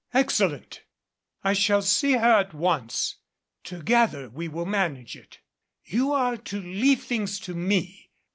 [0.15, 0.81] "Excellent.
[1.43, 3.17] I shall see her at once.
[3.63, 5.37] Together we will manage it.
[5.85, 8.09] You are to leave things to me.